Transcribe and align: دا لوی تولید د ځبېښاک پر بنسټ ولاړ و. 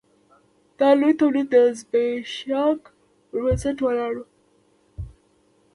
دا 0.79 0.89
لوی 0.99 1.13
تولید 1.21 1.47
د 1.51 1.55
ځبېښاک 1.79 2.81
پر 3.27 3.39
بنسټ 3.43 3.77
ولاړ 3.81 4.13
و. 4.19 4.25